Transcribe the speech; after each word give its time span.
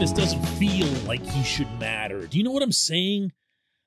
Chavis 0.00 0.16
doesn't 0.16 0.46
feel 0.56 0.86
like 1.06 1.22
he 1.26 1.44
should 1.44 1.70
matter. 1.78 2.26
Do 2.26 2.38
you 2.38 2.44
know 2.44 2.52
what 2.52 2.62
I'm 2.62 2.72
saying? 2.72 3.32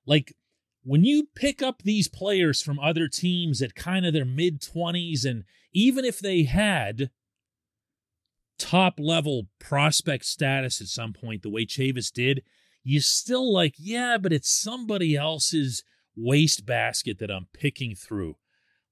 Like 0.05 0.35
when 0.83 1.03
you 1.03 1.29
pick 1.33 1.63
up 1.63 1.81
these 1.81 2.07
players 2.07 2.61
from 2.61 2.77
other 2.77 3.07
teams 3.07 3.63
at 3.63 3.73
kind 3.73 4.05
of 4.05 4.13
their 4.13 4.23
mid 4.23 4.61
20s, 4.61 5.25
and 5.25 5.43
even 5.73 6.05
if 6.05 6.19
they 6.19 6.43
had 6.43 7.09
top 8.59 8.99
level 8.99 9.47
prospect 9.57 10.25
status 10.25 10.79
at 10.81 10.87
some 10.87 11.13
point, 11.13 11.41
the 11.41 11.49
way 11.49 11.65
Chavis 11.65 12.13
did, 12.13 12.43
you 12.83 13.01
still 13.01 13.51
like, 13.51 13.73
yeah, 13.79 14.19
but 14.19 14.31
it's 14.31 14.51
somebody 14.51 15.15
else's 15.15 15.83
wastebasket 16.15 17.17
that 17.17 17.31
I'm 17.31 17.47
picking 17.53 17.95
through. 17.95 18.35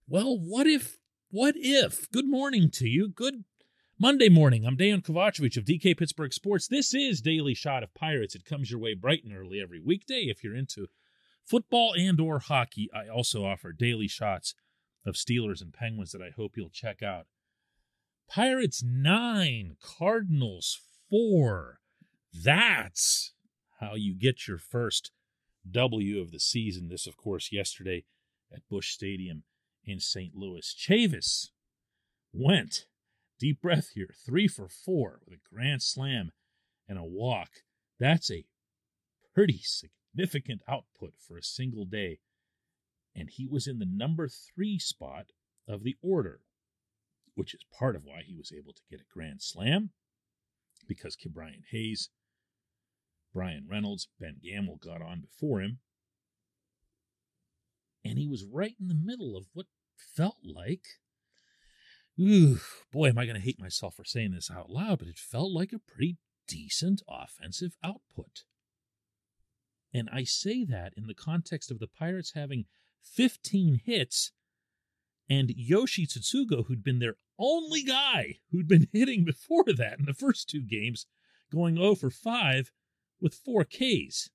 Well, 0.07 0.39
what 0.39 0.65
if, 0.65 0.97
what 1.29 1.53
if? 1.55 2.09
Good 2.09 2.27
morning 2.27 2.71
to 2.71 2.87
you. 2.87 3.07
Good 3.07 3.43
Monday 4.01 4.29
morning. 4.29 4.65
I'm 4.65 4.77
Dan 4.77 5.01
Kovacevic 5.01 5.57
of 5.57 5.65
DK 5.65 5.95
Pittsburgh 5.95 6.33
Sports. 6.33 6.67
This 6.67 6.91
is 6.91 7.21
Daily 7.21 7.53
Shot 7.53 7.83
of 7.83 7.93
Pirates. 7.93 8.33
It 8.33 8.45
comes 8.45 8.71
your 8.71 8.79
way 8.79 8.95
bright 8.95 9.23
and 9.23 9.31
early 9.31 9.61
every 9.61 9.79
weekday 9.79 10.21
if 10.21 10.43
you're 10.43 10.55
into 10.55 10.87
football 11.45 11.93
and 11.95 12.19
or 12.19 12.39
hockey. 12.39 12.89
I 12.95 13.07
also 13.07 13.45
offer 13.45 13.71
daily 13.71 14.07
shots 14.07 14.55
of 15.05 15.13
Steelers 15.13 15.61
and 15.61 15.71
Penguins 15.71 16.13
that 16.13 16.21
I 16.23 16.31
hope 16.35 16.57
you'll 16.57 16.71
check 16.71 17.03
out. 17.03 17.27
Pirates 18.27 18.81
9, 18.83 19.77
Cardinals 19.79 20.79
4. 21.11 21.77
That's 22.33 23.33
how 23.81 23.93
you 23.93 24.15
get 24.15 24.47
your 24.47 24.57
first 24.57 25.11
W 25.69 26.19
of 26.19 26.31
the 26.31 26.39
season. 26.39 26.87
This, 26.87 27.05
of 27.05 27.17
course, 27.17 27.51
yesterday 27.51 28.05
at 28.51 28.67
Busch 28.67 28.93
Stadium 28.93 29.43
in 29.85 29.99
St. 29.99 30.33
Louis. 30.33 30.75
Chavis 30.75 31.49
went, 32.33 32.87
deep 33.41 33.59
breath 33.59 33.89
here, 33.95 34.13
three 34.23 34.47
for 34.47 34.69
four 34.69 35.19
with 35.25 35.33
a 35.33 35.53
grand 35.53 35.81
slam 35.81 36.31
and 36.87 36.99
a 36.99 37.03
walk. 37.03 37.49
That's 37.99 38.29
a 38.29 38.45
pretty 39.33 39.61
significant 39.63 40.61
output 40.69 41.13
for 41.17 41.37
a 41.37 41.43
single 41.43 41.85
day. 41.85 42.19
And 43.15 43.29
he 43.29 43.47
was 43.47 43.67
in 43.67 43.79
the 43.79 43.87
number 43.89 44.29
three 44.29 44.77
spot 44.77 45.31
of 45.67 45.83
the 45.83 45.95
order, 46.01 46.41
which 47.33 47.55
is 47.55 47.65
part 47.77 47.95
of 47.95 48.03
why 48.05 48.21
he 48.23 48.35
was 48.35 48.53
able 48.55 48.73
to 48.73 48.81
get 48.89 49.01
a 49.01 49.13
grand 49.13 49.41
slam 49.41 49.89
because 50.87 51.17
Brian 51.33 51.63
Hayes, 51.71 52.09
Bryan 53.33 53.65
Reynolds, 53.69 54.07
Ben 54.19 54.37
Gamel 54.43 54.77
got 54.77 55.01
on 55.01 55.21
before 55.21 55.61
him. 55.61 55.79
And 58.05 58.17
he 58.17 58.27
was 58.27 58.45
right 58.45 58.75
in 58.79 58.87
the 58.87 58.93
middle 58.95 59.35
of 59.35 59.45
what 59.53 59.67
felt 60.15 60.37
like, 60.43 60.85
ooh, 62.19 62.59
boy, 62.91 63.09
am 63.09 63.17
I 63.17 63.25
going 63.25 63.35
to 63.35 63.41
hate 63.41 63.59
myself 63.59 63.95
for 63.95 64.03
saying 64.03 64.31
this 64.31 64.51
out 64.51 64.69
loud, 64.69 64.99
but 64.99 65.07
it 65.07 65.17
felt 65.17 65.51
like 65.51 65.73
a 65.73 65.79
pretty 65.79 66.17
decent 66.47 67.01
offensive 67.07 67.75
output. 67.83 68.43
And 69.93 70.09
I 70.11 70.23
say 70.23 70.63
that 70.65 70.93
in 70.95 71.07
the 71.07 71.13
context 71.13 71.71
of 71.71 71.79
the 71.79 71.87
Pirates 71.87 72.33
having 72.33 72.65
15 73.03 73.81
hits 73.85 74.31
and 75.29 75.51
Yoshi 75.55 76.05
Tsutsugo, 76.05 76.65
who'd 76.65 76.83
been 76.83 76.99
their 76.99 77.15
only 77.39 77.83
guy 77.83 78.39
who'd 78.51 78.67
been 78.67 78.87
hitting 78.93 79.23
before 79.23 79.65
that 79.77 79.99
in 79.99 80.05
the 80.05 80.13
first 80.13 80.49
two 80.49 80.61
games, 80.61 81.05
going 81.51 81.75
0 81.77 81.95
for 81.95 82.09
5 82.09 82.71
with 83.19 83.33
four 83.33 83.63
Ks. 83.63 84.29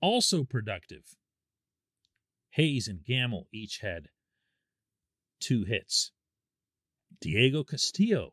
Also 0.00 0.44
productive. 0.44 1.16
Hayes 2.50 2.88
and 2.88 3.04
Gamel 3.04 3.48
each 3.52 3.78
had 3.78 4.08
two 5.40 5.64
hits. 5.64 6.10
Diego 7.20 7.64
Castillo, 7.64 8.32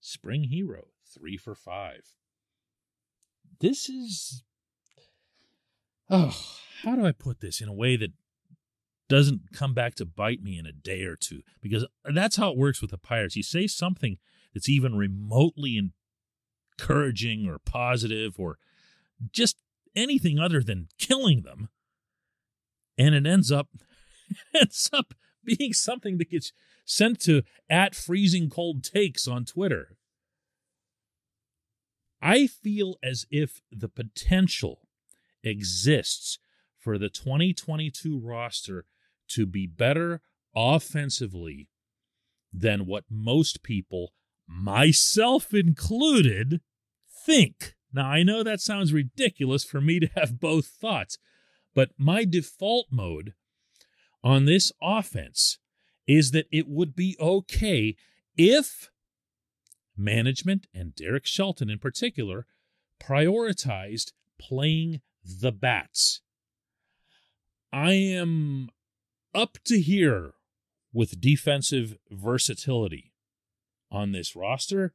spring 0.00 0.44
hero, 0.44 0.88
three 1.14 1.36
for 1.36 1.54
five. 1.54 2.12
This 3.60 3.88
is. 3.88 4.42
Oh, 6.10 6.34
how 6.82 6.94
do 6.94 7.04
I 7.04 7.12
put 7.12 7.40
this 7.40 7.60
in 7.60 7.68
a 7.68 7.74
way 7.74 7.96
that 7.96 8.12
doesn't 9.08 9.52
come 9.52 9.74
back 9.74 9.94
to 9.96 10.06
bite 10.06 10.42
me 10.42 10.58
in 10.58 10.66
a 10.66 10.72
day 10.72 11.02
or 11.02 11.16
two? 11.16 11.42
Because 11.60 11.86
that's 12.04 12.36
how 12.36 12.50
it 12.50 12.58
works 12.58 12.80
with 12.80 12.90
the 12.90 12.98
Pirates. 12.98 13.36
You 13.36 13.42
say 13.42 13.66
something 13.66 14.18
that's 14.54 14.68
even 14.68 14.96
remotely 14.96 15.78
encouraging 16.78 17.46
or 17.46 17.58
positive 17.58 18.34
or 18.38 18.58
just 19.32 19.56
anything 19.94 20.38
other 20.38 20.62
than 20.62 20.88
killing 20.98 21.42
them, 21.42 21.68
and 22.96 23.14
it 23.14 23.26
ends 23.26 23.50
up 23.50 23.68
ends 24.54 24.88
up 24.92 25.14
being 25.56 25.72
something 25.72 26.18
that 26.18 26.30
gets 26.30 26.52
sent 26.84 27.20
to 27.20 27.42
at 27.68 27.94
freezing 27.94 28.50
cold 28.50 28.84
takes 28.84 29.26
on 29.26 29.44
Twitter. 29.44 29.96
I 32.20 32.46
feel 32.46 32.96
as 33.02 33.26
if 33.30 33.60
the 33.70 33.88
potential 33.88 34.80
exists 35.42 36.38
for 36.78 36.98
the 36.98 37.08
2022 37.08 38.18
roster 38.18 38.86
to 39.28 39.46
be 39.46 39.66
better 39.66 40.20
offensively 40.54 41.68
than 42.52 42.86
what 42.86 43.04
most 43.10 43.62
people, 43.62 44.12
myself 44.46 45.52
included, 45.52 46.60
think. 47.24 47.74
Now, 47.92 48.08
I 48.10 48.22
know 48.22 48.42
that 48.42 48.60
sounds 48.60 48.92
ridiculous 48.92 49.64
for 49.64 49.80
me 49.80 50.00
to 50.00 50.10
have 50.16 50.40
both 50.40 50.66
thoughts, 50.66 51.18
but 51.74 51.90
my 51.96 52.24
default 52.24 52.88
mode 52.90 53.34
on 54.28 54.44
this 54.44 54.70
offense 54.82 55.56
is 56.06 56.32
that 56.32 56.46
it 56.52 56.68
would 56.68 56.94
be 56.94 57.16
okay 57.18 57.96
if 58.36 58.90
management 59.96 60.66
and 60.74 60.94
Derek 60.94 61.24
Shelton 61.24 61.70
in 61.70 61.78
particular 61.78 62.44
prioritized 63.02 64.12
playing 64.38 65.00
the 65.24 65.50
bats. 65.50 66.20
I 67.72 67.92
am 67.92 68.68
up 69.34 69.56
to 69.64 69.80
here 69.80 70.34
with 70.92 71.22
defensive 71.22 71.96
versatility 72.10 73.14
on 73.90 74.12
this 74.12 74.36
roster. 74.36 74.92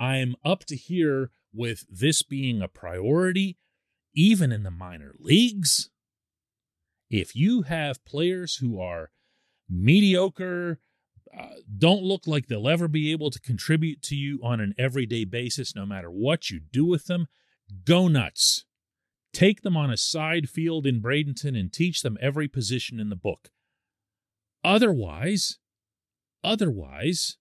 I'm 0.00 0.34
up 0.44 0.64
to 0.64 0.76
here 0.76 1.30
with 1.54 1.86
this 1.88 2.24
being 2.24 2.60
a 2.60 2.66
priority, 2.66 3.58
even 4.12 4.50
in 4.50 4.64
the 4.64 4.72
minor 4.72 5.14
leagues. 5.20 5.88
If 7.12 7.36
you 7.36 7.62
have 7.62 8.04
players 8.06 8.56
who 8.56 8.80
are 8.80 9.10
mediocre, 9.68 10.80
uh, 11.38 11.46
don't 11.76 12.02
look 12.02 12.26
like 12.26 12.46
they'll 12.46 12.68
ever 12.68 12.88
be 12.88 13.12
able 13.12 13.30
to 13.30 13.38
contribute 13.38 14.00
to 14.04 14.16
you 14.16 14.40
on 14.42 14.60
an 14.60 14.74
everyday 14.78 15.26
basis, 15.26 15.76
no 15.76 15.84
matter 15.84 16.10
what 16.10 16.48
you 16.48 16.58
do 16.58 16.86
with 16.86 17.08
them, 17.08 17.26
go 17.84 18.08
nuts. 18.08 18.64
Take 19.34 19.60
them 19.60 19.76
on 19.76 19.90
a 19.90 19.96
side 19.98 20.48
field 20.48 20.86
in 20.86 21.02
Bradenton 21.02 21.58
and 21.58 21.70
teach 21.70 22.00
them 22.00 22.16
every 22.18 22.48
position 22.48 22.98
in 22.98 23.10
the 23.10 23.16
book. 23.16 23.50
Otherwise, 24.64 25.58
otherwise, 26.42 27.36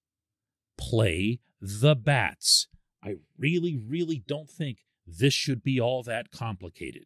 play 0.78 1.40
the 1.62 1.96
bats. 1.96 2.68
I 3.02 3.16
really, 3.38 3.78
really 3.78 4.22
don't 4.28 4.50
think 4.50 4.80
this 5.08 5.34
should 5.34 5.64
be 5.64 5.80
all 5.80 6.04
that 6.04 6.30
complicated. 6.30 7.06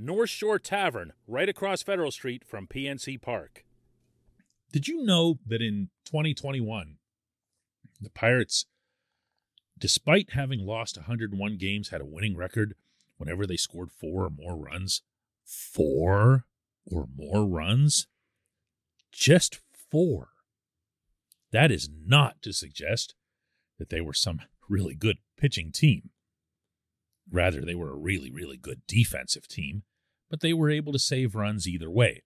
North 0.00 0.30
Shore 0.30 0.60
Tavern, 0.60 1.12
right 1.26 1.48
across 1.48 1.82
Federal 1.82 2.12
Street 2.12 2.44
from 2.46 2.68
PNC 2.68 3.20
Park. 3.20 3.64
Did 4.72 4.86
you 4.86 5.02
know 5.02 5.40
that 5.44 5.60
in 5.60 5.90
2021, 6.04 6.98
the 8.00 8.10
Pirates, 8.10 8.66
despite 9.76 10.34
having 10.34 10.60
lost 10.60 10.96
101 10.96 11.56
games, 11.56 11.88
had 11.88 12.00
a 12.00 12.06
winning 12.06 12.36
record 12.36 12.76
whenever 13.16 13.44
they 13.44 13.56
scored 13.56 13.90
four 13.90 14.26
or 14.26 14.30
more 14.30 14.56
runs? 14.56 15.02
Four 15.44 16.44
or 16.86 17.08
more 17.16 17.44
runs? 17.44 18.06
Just 19.10 19.58
four. 19.90 20.28
That 21.50 21.72
is 21.72 21.88
not 22.06 22.40
to 22.42 22.52
suggest 22.52 23.16
that 23.78 23.88
they 23.88 24.00
were 24.00 24.14
some 24.14 24.42
really 24.68 24.94
good 24.94 25.18
pitching 25.36 25.72
team. 25.72 26.10
Rather, 27.30 27.62
they 27.62 27.74
were 27.74 27.90
a 27.90 27.96
really, 27.96 28.30
really 28.30 28.56
good 28.56 28.82
defensive 28.86 29.48
team, 29.48 29.82
but 30.30 30.40
they 30.40 30.52
were 30.52 30.70
able 30.70 30.92
to 30.92 30.98
save 30.98 31.34
runs 31.34 31.66
either 31.66 31.90
way. 31.90 32.22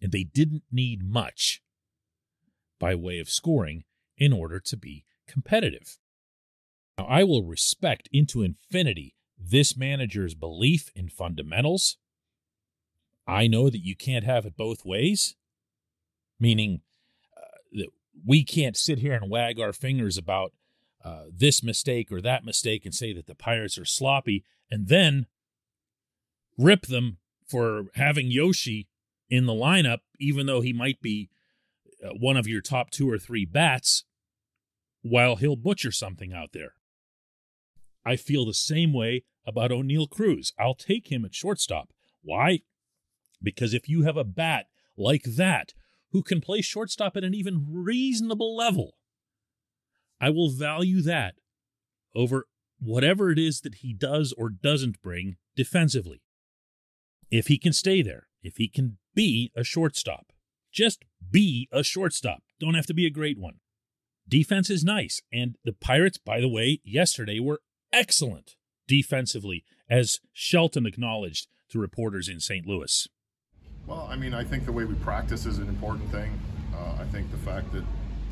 And 0.00 0.12
they 0.12 0.24
didn't 0.24 0.64
need 0.70 1.02
much 1.02 1.62
by 2.78 2.94
way 2.94 3.18
of 3.18 3.30
scoring 3.30 3.84
in 4.16 4.32
order 4.32 4.60
to 4.60 4.76
be 4.76 5.04
competitive. 5.26 5.98
Now, 6.98 7.06
I 7.06 7.24
will 7.24 7.44
respect 7.44 8.08
into 8.12 8.42
infinity 8.42 9.14
this 9.38 9.76
manager's 9.76 10.34
belief 10.34 10.90
in 10.94 11.08
fundamentals. 11.08 11.96
I 13.26 13.46
know 13.46 13.70
that 13.70 13.84
you 13.84 13.96
can't 13.96 14.24
have 14.24 14.44
it 14.44 14.56
both 14.56 14.84
ways, 14.84 15.34
meaning 16.38 16.82
uh, 17.36 17.58
that 17.72 17.88
we 18.26 18.44
can't 18.44 18.76
sit 18.76 18.98
here 18.98 19.14
and 19.14 19.30
wag 19.30 19.58
our 19.58 19.72
fingers 19.72 20.16
about 20.16 20.52
uh, 21.04 21.24
this 21.32 21.62
mistake 21.62 22.10
or 22.12 22.20
that 22.20 22.44
mistake 22.44 22.84
and 22.84 22.94
say 22.94 23.12
that 23.12 23.26
the 23.26 23.34
Pirates 23.34 23.76
are 23.76 23.84
sloppy 23.84 24.44
and 24.70 24.88
then 24.88 25.26
rip 26.56 26.86
them 26.86 27.18
for 27.54 27.84
having 27.94 28.32
Yoshi 28.32 28.88
in 29.30 29.46
the 29.46 29.52
lineup, 29.52 29.98
even 30.18 30.46
though 30.46 30.60
he 30.60 30.72
might 30.72 31.00
be 31.00 31.30
uh, 32.04 32.08
one 32.18 32.36
of 32.36 32.48
your 32.48 32.60
top 32.60 32.90
two 32.90 33.08
or 33.08 33.16
three 33.16 33.44
bats, 33.44 34.02
while 35.02 35.36
he'll 35.36 35.54
butcher 35.54 35.92
something 35.92 36.32
out 36.32 36.50
there. 36.52 36.74
I 38.04 38.16
feel 38.16 38.44
the 38.44 38.54
same 38.54 38.92
way 38.92 39.22
about 39.46 39.70
Oneil 39.70 40.10
Cruz. 40.10 40.52
I'll 40.58 40.74
take 40.74 41.12
him 41.12 41.24
at 41.24 41.32
shortstop. 41.32 41.90
Why? 42.22 42.62
Because 43.40 43.72
if 43.72 43.88
you 43.88 44.02
have 44.02 44.16
a 44.16 44.24
bat 44.24 44.66
like 44.96 45.22
that 45.22 45.74
who 46.10 46.24
can 46.24 46.40
play 46.40 46.60
shortstop 46.60 47.16
at 47.16 47.22
an 47.22 47.34
even 47.34 47.68
reasonable 47.70 48.56
level, 48.56 48.96
I 50.20 50.30
will 50.30 50.50
value 50.50 51.02
that 51.02 51.36
over 52.16 52.46
whatever 52.80 53.30
it 53.30 53.38
is 53.38 53.60
that 53.60 53.76
he 53.76 53.92
does 53.92 54.34
or 54.36 54.48
doesn't 54.48 55.00
bring 55.00 55.36
defensively. 55.54 56.23
If 57.30 57.48
he 57.48 57.58
can 57.58 57.72
stay 57.72 58.02
there, 58.02 58.28
if 58.42 58.56
he 58.56 58.68
can 58.68 58.98
be 59.14 59.50
a 59.56 59.64
shortstop, 59.64 60.32
just 60.72 61.04
be 61.30 61.68
a 61.72 61.82
shortstop. 61.82 62.42
Don't 62.60 62.74
have 62.74 62.86
to 62.86 62.94
be 62.94 63.06
a 63.06 63.10
great 63.10 63.38
one. 63.38 63.60
Defense 64.28 64.70
is 64.70 64.84
nice. 64.84 65.20
And 65.32 65.56
the 65.64 65.72
Pirates, 65.72 66.18
by 66.18 66.40
the 66.40 66.48
way, 66.48 66.80
yesterday 66.84 67.38
were 67.40 67.60
excellent 67.92 68.56
defensively, 68.86 69.64
as 69.88 70.20
Shelton 70.32 70.86
acknowledged 70.86 71.48
to 71.70 71.78
reporters 71.78 72.28
in 72.28 72.40
St. 72.40 72.66
Louis. 72.66 73.08
Well, 73.86 74.08
I 74.10 74.16
mean, 74.16 74.34
I 74.34 74.44
think 74.44 74.64
the 74.64 74.72
way 74.72 74.84
we 74.84 74.94
practice 74.96 75.46
is 75.46 75.58
an 75.58 75.68
important 75.68 76.10
thing. 76.10 76.38
Uh, 76.74 77.02
I 77.02 77.04
think 77.04 77.30
the 77.30 77.38
fact 77.38 77.72
that 77.72 77.84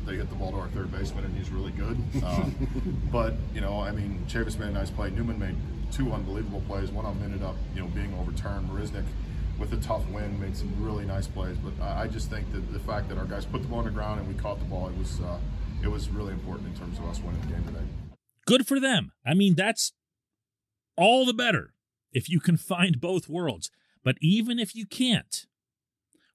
they 0.05 0.15
hit 0.15 0.29
the 0.29 0.35
ball 0.35 0.51
to 0.51 0.57
our 0.57 0.67
third 0.69 0.91
baseman, 0.91 1.25
and 1.25 1.35
he's 1.35 1.49
really 1.49 1.71
good. 1.71 1.97
Uh, 2.23 2.45
but 3.11 3.33
you 3.53 3.61
know, 3.61 3.79
I 3.79 3.91
mean, 3.91 4.25
Chavis 4.27 4.57
made 4.57 4.69
a 4.69 4.71
nice 4.71 4.89
play. 4.89 5.09
Newman 5.09 5.39
made 5.39 5.55
two 5.91 6.11
unbelievable 6.11 6.61
plays. 6.67 6.91
One 6.91 7.05
of 7.05 7.15
them 7.19 7.31
ended 7.31 7.43
up, 7.47 7.55
you 7.75 7.81
know, 7.81 7.87
being 7.87 8.13
overturned. 8.19 8.69
Marisnick, 8.69 9.05
with 9.59 9.73
a 9.73 9.77
tough 9.77 10.07
win, 10.09 10.39
made 10.39 10.55
some 10.57 10.73
really 10.79 11.05
nice 11.05 11.27
plays. 11.27 11.57
But 11.57 11.83
I, 11.83 12.03
I 12.03 12.07
just 12.07 12.29
think 12.29 12.51
that 12.51 12.71
the 12.73 12.79
fact 12.79 13.09
that 13.09 13.17
our 13.17 13.25
guys 13.25 13.45
put 13.45 13.61
the 13.61 13.67
ball 13.67 13.79
on 13.79 13.85
the 13.85 13.91
ground 13.91 14.19
and 14.19 14.27
we 14.27 14.35
caught 14.35 14.59
the 14.59 14.65
ball, 14.65 14.87
it 14.87 14.97
was 14.97 15.19
uh, 15.21 15.39
it 15.81 15.87
was 15.87 16.09
really 16.09 16.33
important 16.33 16.69
in 16.69 16.79
terms 16.79 16.97
of 16.97 17.05
us 17.05 17.19
winning 17.19 17.41
the 17.41 17.47
game 17.47 17.63
today. 17.65 17.85
Good 18.45 18.67
for 18.67 18.79
them. 18.79 19.11
I 19.25 19.33
mean, 19.33 19.55
that's 19.55 19.93
all 20.97 21.25
the 21.25 21.33
better 21.33 21.73
if 22.11 22.29
you 22.29 22.39
can 22.39 22.57
find 22.57 22.99
both 22.99 23.29
worlds. 23.29 23.71
But 24.03 24.17
even 24.21 24.59
if 24.59 24.75
you 24.75 24.85
can't, 24.85 25.45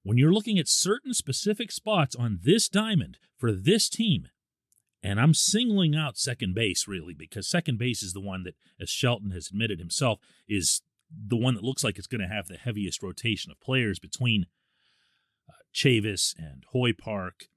when 0.09 0.17
you're 0.17 0.33
looking 0.33 0.59
at 0.59 0.67
certain 0.67 1.13
specific 1.13 1.71
spots 1.71 2.17
on 2.17 2.39
this 2.43 2.67
diamond 2.67 3.19
for 3.37 3.53
this 3.53 3.91
team, 3.91 4.29
and 5.03 5.21
I'm 5.21 5.35
singling 5.35 5.95
out 5.95 6.17
second 6.17 6.55
base 6.55 6.89
really 6.89 7.13
because 7.13 7.47
second 7.47 7.79
base 7.79 8.03
is 8.03 8.15
the 8.15 8.21
one 8.21 8.43
that, 8.45 8.55
as 8.81 8.89
Shelton 8.89 9.33
has 9.33 9.49
admitted 9.49 9.79
himself, 9.79 10.19
is 10.49 10.81
the 11.11 11.37
one 11.37 11.53
that 11.57 11.63
looks 11.63 11.85
like 11.85 11.99
it's 11.99 12.07
going 12.07 12.23
to 12.23 12.35
have 12.35 12.49
the 12.49 12.57
heaviest 12.57 13.03
rotation 13.03 13.53
of 13.53 13.61
players 13.61 13.99
between 13.99 14.47
uh, 15.47 15.53
Chavis 15.75 16.35
and 16.39 16.65
Hoy 16.73 16.95
Park, 16.95 17.49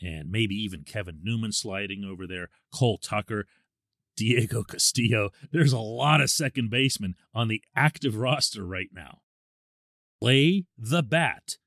and 0.00 0.30
maybe 0.30 0.54
even 0.54 0.84
Kevin 0.84 1.20
Newman 1.22 1.52
sliding 1.52 2.04
over 2.04 2.26
there, 2.26 2.48
Cole 2.72 2.96
Tucker, 2.96 3.44
Diego 4.16 4.62
Castillo. 4.64 5.28
There's 5.52 5.74
a 5.74 5.78
lot 5.78 6.22
of 6.22 6.30
second 6.30 6.70
basemen 6.70 7.16
on 7.34 7.48
the 7.48 7.62
active 7.76 8.16
roster 8.16 8.64
right 8.64 8.88
now. 8.94 9.18
Play 10.22 10.64
the 10.78 11.02
bat 11.02 11.58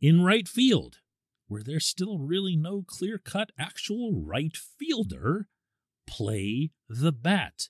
in 0.00 0.22
right 0.22 0.46
field, 0.48 0.98
where 1.46 1.62
there's 1.62 1.86
still 1.86 2.18
really 2.18 2.56
no 2.56 2.82
clear 2.86 3.18
cut 3.18 3.50
actual 3.58 4.12
right 4.12 4.56
fielder, 4.56 5.48
play 6.06 6.70
the 6.88 7.12
bat. 7.12 7.68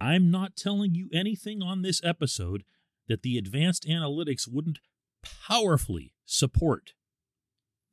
I'm 0.00 0.30
not 0.30 0.56
telling 0.56 0.94
you 0.94 1.08
anything 1.12 1.62
on 1.62 1.82
this 1.82 2.02
episode 2.04 2.64
that 3.08 3.22
the 3.22 3.36
advanced 3.36 3.86
analytics 3.86 4.46
wouldn't 4.46 4.78
powerfully 5.22 6.12
support. 6.24 6.92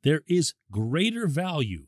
There 0.02 0.22
is 0.28 0.54
greater 0.70 1.26
value 1.26 1.86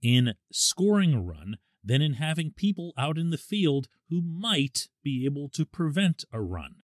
in 0.00 0.34
scoring 0.52 1.14
a 1.14 1.20
run 1.20 1.56
than 1.82 2.02
in 2.02 2.14
having 2.14 2.52
people 2.52 2.92
out 2.96 3.18
in 3.18 3.30
the 3.30 3.38
field 3.38 3.88
who 4.10 4.22
might 4.22 4.88
be 5.02 5.24
able 5.24 5.48
to 5.50 5.66
prevent 5.66 6.24
a 6.32 6.40
run. 6.40 6.76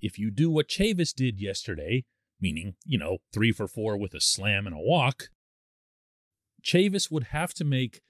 If 0.00 0.18
you 0.18 0.30
do 0.30 0.50
what 0.50 0.68
Chavis 0.68 1.14
did 1.14 1.40
yesterday 1.40 2.04
meaning, 2.44 2.74
you 2.84 2.98
know, 2.98 3.16
three 3.32 3.52
for 3.52 3.66
four 3.66 3.96
with 3.96 4.12
a 4.12 4.20
slam 4.20 4.66
and 4.66 4.76
a 4.76 4.78
walk, 4.78 5.30
Chavis 6.62 7.10
would 7.10 7.24
have 7.24 7.54
to 7.54 7.64
make, 7.64 8.02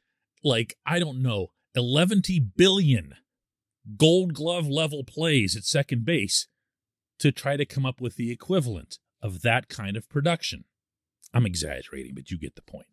like, 0.43 0.77
I 0.85 0.99
don't 0.99 1.23
know, 1.23 1.53
11 1.77 2.23
billion 2.57 3.15
gold 3.97 4.35
glove 4.35 4.67
level 4.67 5.05
plays 5.05 5.57
at 5.57 5.63
second 5.63 6.05
base 6.05 6.49
to 7.21 7.31
try 7.31 7.57
to 7.57 7.65
come 7.65 7.87
up 7.87 8.01
with 8.01 8.17
the 8.17 8.33
equivalent 8.33 8.99
of 9.23 9.43
that 9.43 9.69
kind 9.69 9.97
of 9.97 10.09
production. 10.09 10.65
I'm 11.33 11.47
exaggerating, 11.47 12.15
but 12.17 12.33
you 12.33 12.37
get 12.39 12.57
the 12.57 12.63
point. 12.63 12.89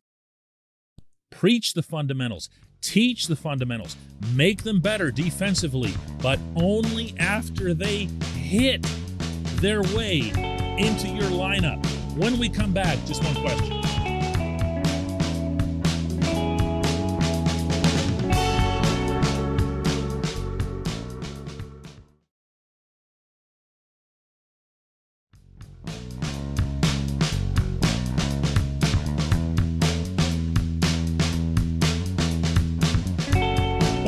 Preach 1.31 1.73
the 1.73 1.81
fundamentals, 1.81 2.49
teach 2.81 3.25
the 3.25 3.35
fundamentals, 3.35 3.95
make 4.35 4.61
them 4.61 4.79
better 4.79 5.09
defensively, 5.09 5.95
but 6.21 6.39
only 6.55 7.15
after 7.17 7.73
they 7.73 8.09
hit 8.35 8.85
their 9.59 9.81
way 9.81 10.60
into 10.81 11.07
your 11.07 11.29
lineup. 11.29 11.85
When 12.17 12.39
we 12.39 12.49
come 12.49 12.73
back, 12.73 12.97
just 13.05 13.23
one 13.23 13.35
question. 13.35 13.80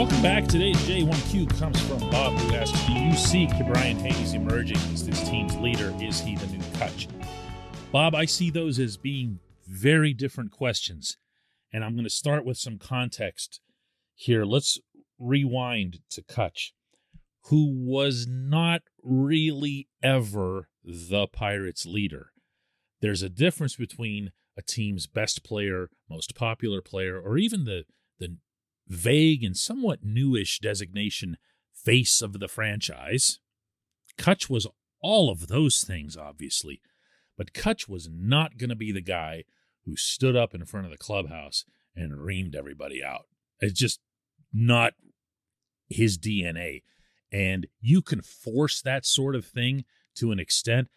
Welcome 0.03 0.21
back. 0.21 0.47
Today's 0.47 0.75
J1Q 0.79 1.57
comes 1.57 1.79
from 1.87 1.99
Bob, 2.09 2.37
who 2.37 2.55
asks 2.55 2.77
Do 2.87 2.91
you 2.91 3.15
see 3.15 3.47
Brian 3.65 3.97
Hayes 3.99 4.33
emerging 4.33 4.75
as 4.91 5.07
this 5.07 5.29
team's 5.29 5.55
leader? 5.55 5.95
Is 6.01 6.19
he 6.19 6.35
the 6.35 6.45
new 6.47 6.59
Cutch? 6.77 7.07
Bob, 7.89 8.13
I 8.13 8.25
see 8.25 8.49
those 8.49 8.79
as 8.79 8.97
being 8.97 9.39
very 9.65 10.13
different 10.13 10.51
questions. 10.51 11.15
And 11.71 11.85
I'm 11.85 11.93
going 11.93 12.03
to 12.03 12.09
start 12.09 12.43
with 12.43 12.57
some 12.57 12.77
context 12.77 13.61
here. 14.13 14.43
Let's 14.43 14.77
rewind 15.19 15.99
to 16.09 16.21
Cutch, 16.21 16.73
who 17.45 17.73
was 17.73 18.27
not 18.27 18.81
really 19.01 19.87
ever 20.03 20.67
the 20.83 21.27
Pirates' 21.27 21.85
leader. 21.85 22.31
There's 22.99 23.21
a 23.21 23.29
difference 23.29 23.77
between 23.77 24.33
a 24.57 24.61
team's 24.61 25.07
best 25.07 25.45
player, 25.45 25.89
most 26.09 26.35
popular 26.35 26.81
player, 26.81 27.17
or 27.17 27.37
even 27.37 27.63
the 27.63 27.85
the 28.19 28.35
vague 28.87 29.43
and 29.43 29.57
somewhat 29.57 30.03
newish 30.03 30.59
designation 30.59 31.37
face 31.73 32.21
of 32.21 32.39
the 32.39 32.47
franchise. 32.47 33.39
Cutch 34.17 34.49
was 34.49 34.67
all 35.01 35.29
of 35.29 35.47
those 35.47 35.81
things, 35.81 36.15
obviously, 36.15 36.81
but 37.37 37.53
Cutch 37.53 37.87
was 37.87 38.09
not 38.11 38.57
going 38.57 38.69
to 38.69 38.75
be 38.75 38.91
the 38.91 39.01
guy 39.01 39.43
who 39.85 39.95
stood 39.95 40.35
up 40.35 40.53
in 40.53 40.65
front 40.65 40.85
of 40.85 40.91
the 40.91 40.97
clubhouse 40.97 41.65
and 41.95 42.13
reamed 42.13 42.55
everybody 42.55 43.03
out. 43.03 43.25
It's 43.59 43.77
just 43.77 43.99
not 44.53 44.93
his 45.89 46.17
DNA. 46.17 46.83
And 47.31 47.67
you 47.81 48.01
can 48.01 48.21
force 48.21 48.81
that 48.81 49.05
sort 49.05 49.35
of 49.35 49.45
thing 49.45 49.85
to 50.15 50.31
an 50.31 50.39
extent, 50.39 50.89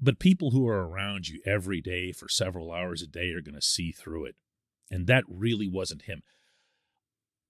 but 0.00 0.18
people 0.18 0.50
who 0.50 0.66
are 0.66 0.88
around 0.88 1.28
you 1.28 1.40
every 1.46 1.80
day 1.80 2.12
for 2.12 2.28
several 2.28 2.72
hours 2.72 3.02
a 3.02 3.06
day 3.06 3.30
are 3.30 3.42
going 3.42 3.54
to 3.54 3.62
see 3.62 3.92
through 3.92 4.24
it. 4.24 4.36
And 4.90 5.06
that 5.06 5.24
really 5.28 5.68
wasn't 5.68 6.02
him. 6.02 6.22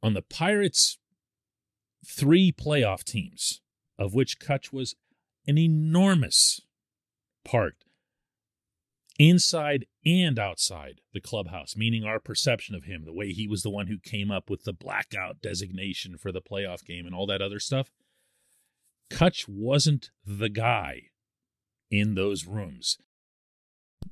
On 0.03 0.15
the 0.15 0.23
Pirates' 0.23 0.99
three 2.05 2.53
playoff 2.53 3.05
teams, 3.05 3.61
of 3.99 4.15
which 4.15 4.41
Cutch 4.41 4.73
was 4.73 4.97
an 5.47 5.59
enormous 5.59 6.61
part, 7.45 7.77
inside 9.19 9.87
and 10.05 10.39
outside 10.39 11.01
the 11.13 11.21
clubhouse, 11.21 11.77
meaning 11.77 12.05
our 12.05 12.19
perception 12.19 12.75
of 12.75 12.85
him, 12.85 13.05
the 13.05 13.13
way 13.13 13.33
he 13.33 13.47
was 13.47 13.63
the 13.63 13.71
one 13.71 13.87
who 13.87 13.99
came 13.99 14.31
up 14.31 14.51
with 14.51 14.65
the 14.65 14.73
blackout 14.73 15.41
designation 15.41 16.17
for 16.19 16.33
the 16.33 16.41
playoff 16.41 16.85
game 16.85 17.07
and 17.07 17.15
all 17.15 17.27
that 17.27 17.43
other 17.43 17.61
stuff. 17.61 17.91
Cutch 19.11 19.47
wasn't 19.47 20.11
the 20.25 20.49
guy 20.49 21.03
in 21.91 22.15
those 22.15 22.47
rooms. 22.47 22.99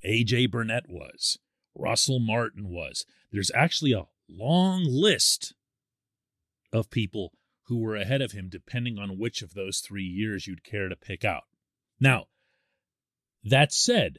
AJ 0.05 0.51
Burnett 0.51 0.85
was, 0.89 1.39
Russell 1.75 2.21
Martin 2.21 2.69
was. 2.69 3.05
There's 3.33 3.51
actually 3.55 3.93
a 3.93 4.07
long 4.29 4.85
list 4.85 5.55
of 6.73 6.91
people 6.91 7.33
who 7.65 7.79
were 7.79 7.97
ahead 7.97 8.23
of 8.23 8.33
him, 8.33 8.49
depending 8.49 8.99
on 8.99 9.19
which 9.19 9.43
of 9.43 9.55
those 9.55 9.79
three 9.79 10.05
years 10.05 10.47
you'd 10.47 10.65
care 10.65 10.89
to 10.89 10.97
pick 10.97 11.25
out. 11.25 11.45
Now, 12.00 12.27
that 13.45 13.73
said, 13.73 14.19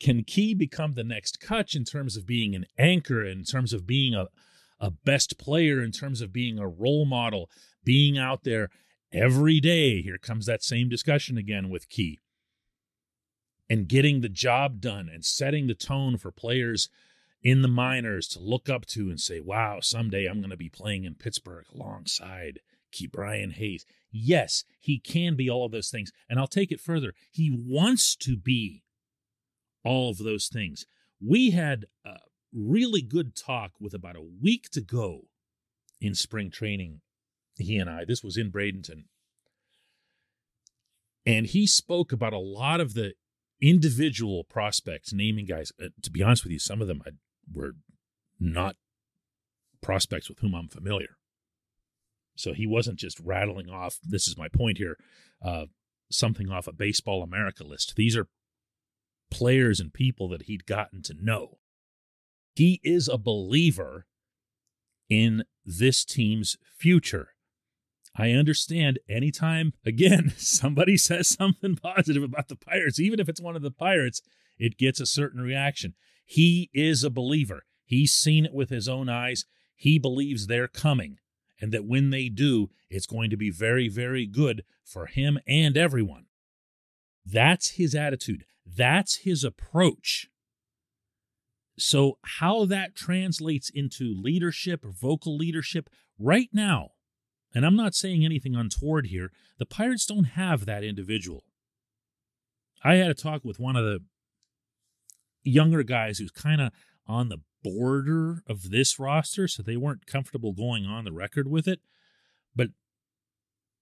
can 0.00 0.22
Ke 0.22 0.56
become 0.56 0.94
the 0.94 1.04
next 1.04 1.40
Cutch 1.40 1.74
in 1.74 1.84
terms 1.84 2.16
of 2.16 2.26
being 2.26 2.54
an 2.54 2.66
anchor, 2.78 3.24
in 3.24 3.44
terms 3.44 3.72
of 3.72 3.86
being 3.86 4.14
a, 4.14 4.28
a 4.80 4.90
best 4.90 5.38
player, 5.38 5.82
in 5.82 5.92
terms 5.92 6.20
of 6.20 6.32
being 6.32 6.58
a 6.58 6.68
role 6.68 7.04
model, 7.04 7.50
being 7.84 8.16
out 8.16 8.44
there 8.44 8.70
every 9.12 9.60
day? 9.60 10.00
Here 10.00 10.18
comes 10.18 10.46
that 10.46 10.62
same 10.62 10.88
discussion 10.88 11.36
again 11.36 11.68
with 11.68 11.88
Ke 11.88 12.18
and 13.68 13.88
getting 13.88 14.20
the 14.20 14.28
job 14.28 14.80
done 14.80 15.10
and 15.12 15.24
setting 15.24 15.66
the 15.66 15.74
tone 15.74 16.16
for 16.16 16.30
players 16.30 16.88
in 17.42 17.62
the 17.62 17.68
minors 17.68 18.26
to 18.28 18.40
look 18.40 18.68
up 18.68 18.86
to 18.86 19.08
and 19.08 19.20
say, 19.20 19.40
wow, 19.40 19.78
someday 19.80 20.26
I'm 20.26 20.40
going 20.40 20.50
to 20.50 20.56
be 20.56 20.68
playing 20.68 21.04
in 21.04 21.14
Pittsburgh 21.14 21.64
alongside 21.74 22.60
Ke'Bryan 22.92 23.52
Hayes. 23.52 23.84
Yes, 24.10 24.64
he 24.80 24.98
can 24.98 25.36
be 25.36 25.48
all 25.48 25.66
of 25.66 25.72
those 25.72 25.90
things. 25.90 26.10
And 26.28 26.38
I'll 26.38 26.46
take 26.46 26.72
it 26.72 26.80
further. 26.80 27.12
He 27.30 27.50
wants 27.50 28.16
to 28.16 28.36
be 28.36 28.82
all 29.84 30.10
of 30.10 30.18
those 30.18 30.48
things. 30.48 30.86
We 31.20 31.50
had 31.50 31.86
a 32.04 32.16
really 32.52 33.02
good 33.02 33.36
talk 33.36 33.72
with 33.80 33.94
about 33.94 34.16
a 34.16 34.22
week 34.42 34.70
to 34.70 34.80
go 34.80 35.22
in 36.00 36.14
spring 36.14 36.50
training, 36.50 37.00
he 37.56 37.76
and 37.76 37.90
I. 37.90 38.04
This 38.04 38.22
was 38.22 38.36
in 38.36 38.50
Bradenton. 38.50 39.04
And 41.26 41.46
he 41.46 41.66
spoke 41.66 42.12
about 42.12 42.32
a 42.32 42.38
lot 42.38 42.80
of 42.80 42.94
the 42.94 43.12
individual 43.60 44.44
prospects, 44.44 45.12
naming 45.12 45.44
guys. 45.44 45.72
Uh, 45.82 45.88
to 46.02 46.10
be 46.10 46.22
honest 46.22 46.44
with 46.44 46.52
you, 46.52 46.58
some 46.58 46.80
of 46.80 46.88
them 46.88 47.02
I, 47.06 47.10
were 47.52 47.72
not 48.38 48.76
prospects 49.82 50.28
with 50.28 50.40
whom 50.40 50.54
I'm 50.54 50.68
familiar. 50.68 51.16
So 52.36 52.52
he 52.52 52.66
wasn't 52.66 52.98
just 52.98 53.18
rattling 53.20 53.68
off, 53.68 53.98
this 54.02 54.28
is 54.28 54.36
my 54.36 54.48
point 54.48 54.78
here, 54.78 54.96
uh, 55.44 55.66
something 56.10 56.50
off 56.50 56.66
a 56.66 56.72
Baseball 56.72 57.22
America 57.22 57.64
list. 57.64 57.94
These 57.96 58.16
are 58.16 58.28
players 59.30 59.80
and 59.80 59.92
people 59.92 60.28
that 60.28 60.42
he'd 60.42 60.66
gotten 60.66 61.02
to 61.02 61.14
know. 61.20 61.58
He 62.54 62.80
is 62.82 63.08
a 63.08 63.18
believer 63.18 64.06
in 65.08 65.44
this 65.64 66.04
team's 66.04 66.56
future. 66.76 67.30
I 68.16 68.32
understand 68.32 68.98
anytime, 69.08 69.74
again, 69.84 70.32
somebody 70.36 70.96
says 70.96 71.28
something 71.28 71.76
positive 71.82 72.22
about 72.22 72.48
the 72.48 72.56
Pirates, 72.56 72.98
even 72.98 73.20
if 73.20 73.28
it's 73.28 73.40
one 73.40 73.56
of 73.56 73.62
the 73.62 73.70
Pirates, 73.70 74.22
it 74.58 74.76
gets 74.76 75.00
a 75.00 75.06
certain 75.06 75.40
reaction. 75.40 75.94
He 76.30 76.68
is 76.74 77.02
a 77.02 77.08
believer. 77.10 77.62
He's 77.86 78.12
seen 78.12 78.44
it 78.44 78.52
with 78.52 78.68
his 78.68 78.86
own 78.86 79.08
eyes. 79.08 79.46
He 79.74 79.98
believes 79.98 80.46
they're 80.46 80.68
coming 80.68 81.20
and 81.58 81.72
that 81.72 81.86
when 81.86 82.10
they 82.10 82.28
do, 82.28 82.68
it's 82.90 83.06
going 83.06 83.30
to 83.30 83.36
be 83.38 83.50
very, 83.50 83.88
very 83.88 84.26
good 84.26 84.62
for 84.84 85.06
him 85.06 85.38
and 85.46 85.74
everyone. 85.74 86.26
That's 87.24 87.70
his 87.72 87.94
attitude. 87.94 88.44
That's 88.66 89.16
his 89.16 89.42
approach. 89.42 90.28
So, 91.78 92.18
how 92.22 92.66
that 92.66 92.94
translates 92.94 93.70
into 93.70 94.14
leadership 94.14 94.84
vocal 94.84 95.34
leadership 95.34 95.88
right 96.18 96.50
now, 96.52 96.90
and 97.54 97.64
I'm 97.64 97.76
not 97.76 97.94
saying 97.94 98.22
anything 98.22 98.54
untoward 98.54 99.06
here, 99.06 99.32
the 99.58 99.64
Pirates 99.64 100.04
don't 100.04 100.24
have 100.24 100.66
that 100.66 100.84
individual. 100.84 101.44
I 102.84 102.96
had 102.96 103.10
a 103.10 103.14
talk 103.14 103.46
with 103.46 103.58
one 103.58 103.76
of 103.76 103.84
the 103.86 104.00
younger 105.44 105.82
guys 105.82 106.18
who's 106.18 106.30
kind 106.30 106.60
of 106.60 106.72
on 107.06 107.28
the 107.28 107.38
border 107.62 108.42
of 108.46 108.70
this 108.70 108.98
roster, 108.98 109.48
so 109.48 109.62
they 109.62 109.76
weren't 109.76 110.06
comfortable 110.06 110.52
going 110.52 110.86
on 110.86 111.04
the 111.04 111.12
record 111.12 111.48
with 111.48 111.66
it. 111.66 111.80
But 112.54 112.68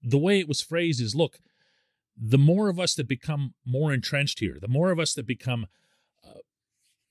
the 0.03 0.19
way 0.19 0.39
it 0.39 0.49
was 0.49 0.61
phrased 0.61 1.01
is 1.01 1.15
look, 1.15 1.41
the 2.17 2.39
more 2.39 2.69
of 2.69 2.79
us 2.81 2.95
that 2.95 3.09
become 3.09 3.55
more 3.65 3.93
entrenched 3.93 4.41
here, 4.41 4.59
the 4.61 4.69
more 4.69 4.91
of 4.91 4.99
us 4.99 5.15
that 5.15 5.27
become 5.27 5.67
uh, 6.25 6.41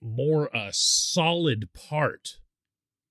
more 0.02 0.50
a 0.54 0.70
solid 0.72 1.70
part 1.74 2.40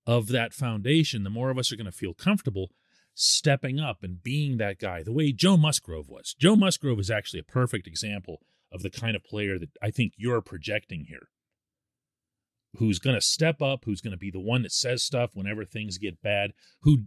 of 0.05 0.27
that 0.27 0.53
foundation, 0.53 1.23
the 1.23 1.29
more 1.29 1.49
of 1.49 1.57
us 1.57 1.71
are 1.71 1.75
going 1.75 1.85
to 1.85 1.91
feel 1.91 2.13
comfortable 2.13 2.71
stepping 3.13 3.79
up 3.79 4.03
and 4.03 4.21
being 4.21 4.57
that 4.57 4.77
guy, 4.77 5.01
the 5.01 5.13
way 5.13 5.31
Joe 5.31 5.55
Musgrove 5.55 6.09
was. 6.09 6.35
Joe 6.37 6.55
Musgrove 6.55 6.99
is 6.99 7.09
actually 7.09 7.39
a 7.39 7.43
perfect 7.43 7.87
example 7.87 8.41
of 8.75 8.83
the 8.83 8.89
kind 8.89 9.15
of 9.15 9.23
player 9.23 9.57
that 9.57 9.69
I 9.81 9.89
think 9.89 10.13
you're 10.17 10.41
projecting 10.41 11.05
here. 11.05 11.29
Who's 12.77 12.99
going 12.99 13.15
to 13.15 13.21
step 13.21 13.61
up, 13.61 13.85
who's 13.85 14.01
going 14.01 14.11
to 14.11 14.17
be 14.17 14.29
the 14.29 14.39
one 14.39 14.61
that 14.63 14.73
says 14.73 15.01
stuff 15.01 15.31
whenever 15.33 15.63
things 15.63 15.97
get 15.97 16.21
bad, 16.21 16.51
who 16.81 17.05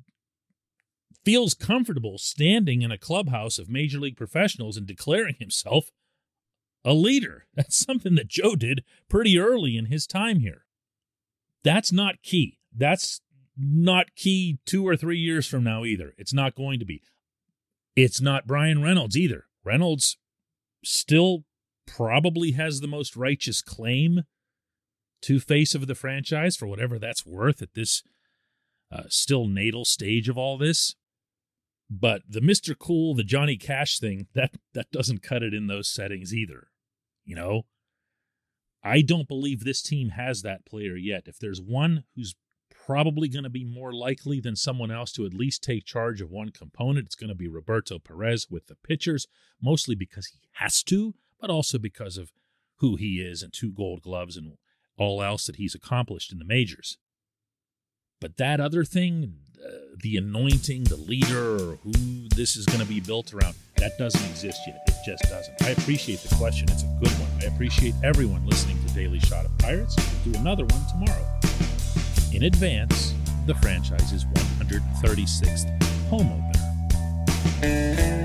feels 1.24 1.52
comfortable 1.52 2.16
standing 2.16 2.80
in 2.80 2.90
a 2.90 2.96
clubhouse 2.96 3.58
of 3.58 3.68
major 3.68 3.98
league 3.98 4.16
professionals 4.16 4.78
and 4.78 4.86
declaring 4.86 5.36
himself 5.38 5.90
a 6.86 6.94
leader. 6.94 7.46
That's 7.54 7.76
something 7.76 8.14
that 8.14 8.28
Joe 8.28 8.56
did 8.56 8.82
pretty 9.10 9.38
early 9.38 9.76
in 9.76 9.86
his 9.86 10.06
time 10.06 10.40
here. 10.40 10.64
That's 11.62 11.92
not 11.92 12.16
Ke. 12.26 12.56
That's 12.74 13.20
not 13.58 14.06
Ke 14.16 14.56
two 14.64 14.88
or 14.88 14.96
three 14.96 15.18
years 15.18 15.46
from 15.46 15.64
now 15.64 15.84
either. 15.84 16.14
It's 16.16 16.32
not 16.32 16.54
going 16.54 16.78
to 16.78 16.86
be. 16.86 17.02
It's 17.94 18.22
not 18.22 18.46
Bryan 18.46 18.82
Reynolds 18.82 19.18
either. 19.18 19.46
Reynolds 19.64 20.16
still 20.84 21.44
probably 21.96 22.52
has 22.52 22.80
the 22.80 22.86
most 22.86 23.16
righteous 23.16 23.62
claim 23.62 24.22
to 25.22 25.40
face 25.40 25.74
of 25.74 25.86
the 25.86 25.94
franchise 25.94 26.56
for 26.56 26.66
whatever 26.66 26.98
that's 26.98 27.26
worth 27.26 27.60
at 27.62 27.74
this 27.74 28.02
uh, 28.92 29.04
still 29.08 29.46
natal 29.46 29.84
stage 29.84 30.28
of 30.28 30.38
all 30.38 30.56
this. 30.56 30.94
But 31.90 32.22
the 32.28 32.40
Mr. 32.40 32.78
Cool, 32.78 33.14
the 33.14 33.24
Johnny 33.24 33.56
Cash 33.56 33.98
thing, 33.98 34.26
that 34.34 34.52
that 34.74 34.90
doesn't 34.90 35.22
cut 35.22 35.42
it 35.42 35.54
in 35.54 35.66
those 35.66 35.88
settings 35.88 36.34
either. 36.34 36.68
You 37.24 37.34
know? 37.34 37.62
I 38.82 39.02
don't 39.02 39.26
believe 39.26 39.64
this 39.64 39.82
team 39.82 40.10
has 40.10 40.42
that 40.42 40.64
player 40.64 40.96
yet. 40.96 41.24
If 41.26 41.38
there's 41.38 41.60
one 41.60 42.04
who's 42.14 42.36
probably 42.70 43.28
going 43.28 43.44
to 43.44 43.50
be 43.50 43.64
more 43.64 43.92
likely 43.92 44.40
than 44.40 44.56
someone 44.56 44.90
else 44.90 45.12
to 45.12 45.26
at 45.26 45.34
least 45.34 45.62
take 45.62 45.84
charge 45.84 46.20
of 46.20 46.30
one 46.30 46.50
component, 46.50 47.06
it's 47.06 47.16
going 47.16 47.28
to 47.28 47.34
be 47.34 47.48
Roberto 47.48 47.98
Perez 47.98 48.46
with 48.48 48.66
the 48.66 48.76
pitchers, 48.76 49.26
mostly 49.60 49.94
because 49.94 50.26
he 50.26 50.38
has 50.52 50.82
to, 50.84 51.14
but 51.40 51.50
also 51.50 51.78
because 51.78 52.16
of 52.16 52.32
who 52.78 52.96
he 52.96 53.20
is 53.20 53.42
and 53.42 53.52
two 53.52 53.72
gold 53.72 54.02
gloves 54.02 54.36
and 54.36 54.54
all 54.96 55.22
else 55.22 55.46
that 55.46 55.56
he's 55.56 55.74
accomplished 55.74 56.32
in 56.32 56.38
the 56.38 56.44
majors. 56.44 56.98
But 58.20 58.36
that 58.36 58.60
other 58.60 58.84
thing, 58.84 59.34
uh, 59.64 59.70
the 60.02 60.16
anointing, 60.16 60.84
the 60.84 60.96
leader, 60.96 61.54
or 61.54 61.76
who 61.76 62.28
this 62.34 62.56
is 62.56 62.66
going 62.66 62.80
to 62.80 62.86
be 62.86 63.00
built 63.00 63.32
around, 63.32 63.54
that 63.76 63.96
doesn't 63.96 64.28
exist 64.28 64.60
yet. 64.66 64.80
It 64.88 64.96
just 65.06 65.22
doesn't. 65.24 65.62
I 65.62 65.70
appreciate 65.70 66.20
the 66.20 66.34
question. 66.34 66.66
It's 66.70 66.82
a 66.82 66.98
good 67.00 67.12
one. 67.20 67.30
I 67.40 67.54
appreciate 67.54 67.94
everyone 68.02 68.44
listening 68.44 68.78
to 68.84 68.94
Daily 68.94 69.20
Shot 69.20 69.44
of 69.44 69.56
Pirates. 69.58 69.94
We'll 69.96 70.34
do 70.34 70.40
another 70.40 70.64
one 70.64 70.84
tomorrow. 70.90 71.40
In 72.32 72.44
advance, 72.44 73.14
the 73.46 73.54
franchise 73.54 74.12
is 74.12 74.26
100 74.26 74.82
236th 75.00 75.82
homer. 76.08 78.17